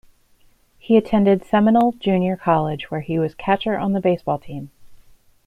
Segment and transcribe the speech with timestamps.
[0.79, 4.71] He attended Seminole Junior College where he was catcher on the baseball team.